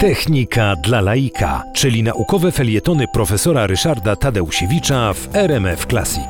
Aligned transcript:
Technika 0.00 0.76
dla 0.76 1.00
laika, 1.00 1.62
czyli 1.74 2.02
naukowe 2.02 2.52
felietony 2.52 3.04
profesora 3.12 3.66
Ryszarda 3.66 4.16
Tadeusiewicza 4.16 5.12
w 5.12 5.36
RMF 5.36 5.86
Classic. 5.86 6.28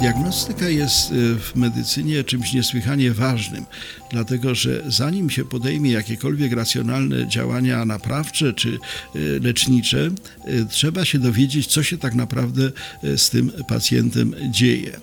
Diagnostyka 0.00 0.68
jest 0.68 1.12
y, 1.12 1.34
w 1.38 1.56
medycynie 1.56 2.24
czymś 2.24 2.52
niesłychanie 2.52 3.12
ważnym, 3.12 3.66
dlatego 4.10 4.54
że 4.54 4.82
zanim 4.86 5.30
się 5.30 5.44
podejmie 5.44 5.90
jakiekolwiek 5.90 6.52
racjonalne 6.52 7.28
działania 7.28 7.84
naprawcze 7.84 8.52
czy 8.52 8.78
y, 9.16 9.40
lecznicze, 9.42 10.10
y, 10.48 10.66
trzeba 10.70 11.04
się 11.04 11.18
dowiedzieć, 11.18 11.66
co 11.66 11.82
się 11.82 11.98
tak 11.98 12.14
naprawdę 12.14 12.72
z 13.16 13.30
tym 13.30 13.52
pacjentem 13.68 14.34
dzieje. 14.50 15.00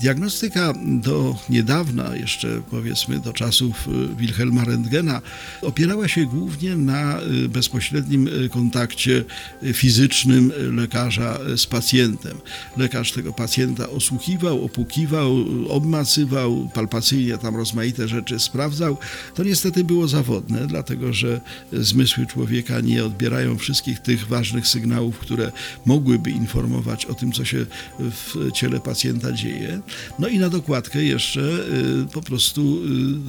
Diagnostyka 0.00 0.74
do 0.86 1.36
niedawna, 1.50 2.16
jeszcze 2.16 2.62
powiedzmy 2.70 3.20
do 3.20 3.32
czasów 3.32 3.88
Wilhelma 4.18 4.64
Rentgena, 4.64 5.22
opierała 5.62 6.08
się 6.08 6.26
głównie 6.26 6.76
na 6.76 7.20
bezpośrednim 7.48 8.28
kontakcie 8.50 9.24
fizycznym 9.72 10.52
lekarza 10.72 11.38
z 11.56 11.66
pacjentem. 11.66 12.38
Lekarz 12.76 13.12
tego 13.12 13.32
pacjenta 13.32 13.90
osłuchiwał, 13.90 14.64
opukiwał, 14.64 15.44
obmacywał, 15.68 16.70
palpacyjnie 16.74 17.38
tam 17.38 17.56
rozmaite 17.56 18.08
rzeczy 18.08 18.38
sprawdzał, 18.48 18.96
to 19.34 19.44
niestety 19.44 19.84
było 19.84 20.08
zawodne, 20.08 20.66
dlatego 20.66 21.12
że 21.12 21.40
zmysły 21.72 22.26
człowieka 22.26 22.80
nie 22.80 23.04
odbierają 23.04 23.58
wszystkich 23.58 23.98
tych 23.98 24.26
ważnych 24.26 24.66
sygnałów, 24.66 25.18
które 25.18 25.52
mogłyby 25.86 26.30
informować 26.30 27.06
o 27.06 27.14
tym, 27.14 27.32
co 27.32 27.44
się 27.44 27.66
w 27.98 28.52
ciele 28.52 28.80
pacjenta 28.80 29.32
dzieje. 29.32 29.80
No 30.18 30.28
i 30.28 30.38
na 30.38 30.48
dokładkę 30.48 31.04
jeszcze 31.04 31.40
y, 31.40 32.06
po 32.12 32.22
prostu 32.22 32.80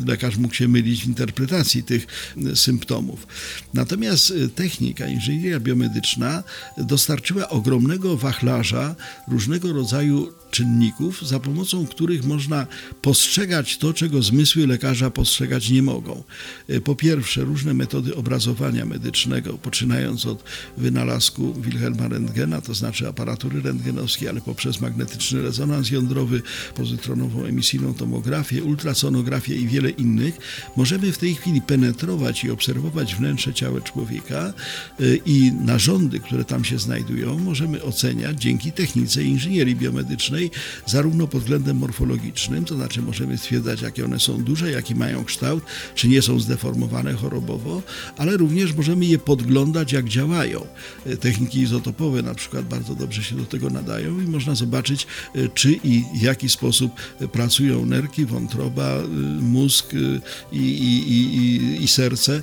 y, 0.04 0.08
lekarz 0.08 0.38
mógł 0.38 0.54
się 0.54 0.68
mylić 0.68 1.04
w 1.04 1.08
interpretacji 1.08 1.84
tych 1.84 2.08
y, 2.38 2.56
symptomów. 2.56 3.28
Natomiast 3.74 4.34
technika, 4.56 5.08
inżynieria 5.08 5.60
biomedyczna 5.60 6.44
dostarczyła 6.78 7.50
ogromnego 7.50 8.18
wachlarza 8.18 8.96
różnego 9.28 9.74
rodzaju 9.74 10.34
czynników, 10.60 11.28
za 11.28 11.40
pomocą 11.40 11.88
których 11.88 12.26
można 12.26 12.68
postrzegać 13.02 13.78
to, 13.78 13.94
czego 13.94 14.22
zmysły 14.22 14.68
lekarza 14.68 15.10
postrzegać 15.10 15.70
nie 15.70 15.84
mogą. 15.84 16.24
E, 16.68 16.82
po 16.82 16.96
pierwsze, 16.96 17.42
różne 17.42 17.74
metody 17.74 18.16
obrazowania 18.16 18.86
medycznego, 18.86 19.58
poczynając 19.58 20.26
od 20.26 20.44
wynalazku 20.78 21.54
Wilhelma 21.54 22.08
Rentgena, 22.08 22.62
to 22.62 22.74
znaczy 22.74 23.08
aparatury 23.08 23.62
rentgenowskiej, 23.62 24.30
ale 24.30 24.42
poprzez 24.42 24.82
magnetyczny 24.82 25.42
rezonans 25.42 25.92
jądrowy, 25.92 26.42
pozytronową 26.76 27.46
emisyjną 27.46 27.94
tomografię, 27.94 28.64
ultrasonografię 28.64 29.56
i 29.56 29.68
wiele 29.68 29.90
innych, 29.90 30.38
możemy 30.76 31.12
w 31.12 31.18
tej 31.18 31.36
chwili 31.36 31.62
penetrować 31.62 32.44
i 32.44 32.52
obserwować 32.52 33.16
wnętrze 33.16 33.54
ciała 33.54 33.82
człowieka 33.82 34.54
e, 35.00 35.04
i 35.26 35.52
narządy, 35.52 36.20
które 36.20 36.46
tam 36.46 36.64
się 36.66 36.80
znajdują, 36.80 37.40
możemy 37.40 37.84
oceniać 37.84 38.42
dzięki 38.42 38.72
technice 38.72 39.24
inżynierii 39.24 39.76
biomedycznej, 39.76 40.49
zarówno 40.86 41.28
pod 41.28 41.42
względem 41.42 41.78
morfologicznym, 41.78 42.66
to 42.66 42.76
znaczy 42.76 43.02
możemy 43.02 43.38
stwierdzać, 43.38 43.82
jakie 43.82 44.06
one 44.06 44.20
są 44.20 44.44
duże, 44.44 44.72
jaki 44.72 44.96
mają 44.96 45.26
kształt, 45.26 45.64
czy 45.96 46.08
nie 46.08 46.22
są 46.22 46.40
zdeformowane 46.40 47.14
chorobowo, 47.14 47.82
ale 48.18 48.38
również 48.38 48.74
możemy 48.74 49.06
je 49.06 49.20
podglądać, 49.20 49.92
jak 49.92 50.10
działają. 50.10 50.66
E, 51.06 51.18
techniki 51.18 51.60
izotopowe 51.60 52.22
na 52.22 52.36
przykład 52.36 52.66
bardzo 52.66 52.96
dobrze 52.96 53.24
się 53.24 53.36
do 53.36 53.46
tego 53.46 53.70
nadają 53.70 54.20
i 54.20 54.24
można 54.24 54.56
zobaczyć, 54.56 55.08
e, 55.36 55.48
czy 55.48 55.72
i 55.84 56.04
w 56.16 56.22
jaki 56.22 56.50
sposób 56.50 56.92
pracują 57.32 57.86
nerki, 57.86 58.26
wątroba, 58.26 58.88
e, 58.88 59.08
mózg 59.42 59.94
i, 60.52 60.58
i, 60.58 61.38
i, 61.38 61.84
i 61.84 61.88
serce, 61.88 62.42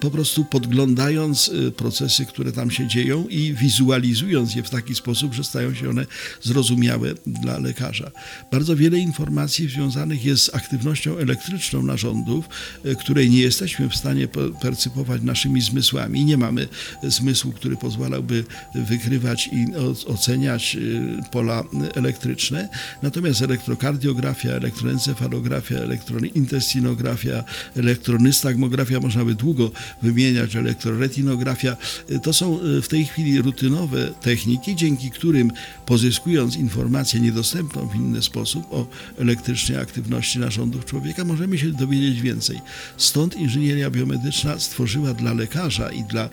po 0.00 0.10
prostu 0.10 0.44
podglądając 0.44 1.50
procesy, 1.76 2.26
które 2.26 2.52
tam 2.52 2.70
się 2.70 2.86
dzieją 2.86 3.26
i 3.28 3.54
wizualizując 3.54 4.54
je 4.54 4.62
w 4.62 4.70
taki 4.70 4.94
sposób, 4.94 5.34
że 5.34 5.44
stają 5.44 5.74
się 5.74 5.90
one 5.90 6.06
zrozumiałe 6.42 7.14
dla 7.40 7.58
lekarza. 7.58 8.10
Bardzo 8.50 8.76
wiele 8.76 8.98
informacji 8.98 9.68
związanych 9.68 10.24
jest 10.24 10.44
z 10.44 10.54
aktywnością 10.54 11.16
elektryczną 11.16 11.82
narządów, 11.82 12.48
e, 12.84 12.94
której 12.94 13.30
nie 13.30 13.40
jesteśmy 13.40 13.88
w 13.88 13.96
stanie 13.96 14.28
percypować 14.60 15.22
naszymi 15.22 15.60
zmysłami. 15.60 16.24
Nie 16.24 16.36
mamy 16.36 16.68
zmysłu, 17.02 17.52
który 17.52 17.76
pozwalałby 17.76 18.44
wykrywać 18.74 19.50
i 19.52 19.66
oceniać 20.06 20.76
e, 20.76 21.30
pola 21.30 21.64
elektryczne. 21.94 22.68
Natomiast 23.02 23.42
elektrokardiografia, 23.42 24.50
elektroencefalografia, 24.50 25.76
elektrointestinografia, 25.76 27.44
elektronystagmografia, 27.76 29.00
można 29.00 29.24
by 29.24 29.34
długo 29.34 29.70
wymieniać, 30.02 30.56
elektroretinografia, 30.56 31.76
e, 32.10 32.18
to 32.18 32.32
są 32.32 32.58
w 32.82 32.88
tej 32.88 33.04
chwili 33.04 33.42
rutynowe 33.42 34.12
techniki, 34.20 34.76
dzięki 34.76 35.10
którym 35.10 35.50
pozyskując 35.86 36.56
informacje 36.56 37.17
informację 37.18 37.28
niedostępną 37.28 37.88
w 37.88 37.94
inny 37.94 38.22
sposób 38.22 38.72
o 38.72 38.86
elektrycznej 39.18 39.78
aktywności 39.78 40.38
narządów 40.38 40.84
człowieka, 40.84 41.24
możemy 41.24 41.58
się 41.58 41.72
dowiedzieć 41.72 42.20
więcej. 42.20 42.60
Stąd 42.96 43.36
inżynieria 43.36 43.90
biomedyczna 43.90 44.58
stworzyła 44.58 45.14
dla 45.14 45.34
lekarza 45.34 45.90
i 45.90 46.04
dla 46.04 46.28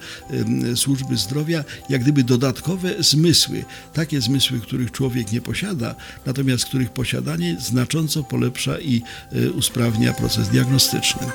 y, 0.71 0.77
służby 0.77 1.17
zdrowia 1.17 1.63
jak 1.89 2.01
gdyby 2.01 2.23
dodatkowe 2.23 3.03
zmysły, 3.03 3.65
takie 3.93 4.21
zmysły, 4.21 4.59
których 4.59 4.91
człowiek 4.91 5.31
nie 5.31 5.41
posiada, 5.41 5.95
natomiast 6.25 6.65
których 6.65 6.89
posiadanie 6.89 7.57
znacząco 7.59 8.23
polepsza 8.23 8.79
i 8.79 9.01
y, 9.33 9.51
usprawnia 9.51 10.13
proces 10.13 10.49
diagnostyczny. 10.49 11.27